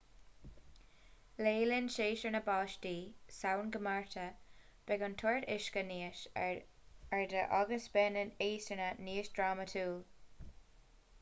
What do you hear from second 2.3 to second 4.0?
na báistí samhain go